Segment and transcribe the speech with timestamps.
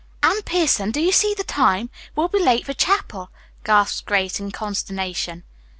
[0.23, 1.91] Anne Pierson, do you see the time?
[2.15, 3.29] We'll be late for chapel!"
[3.63, 5.43] gasped Grace in consternation.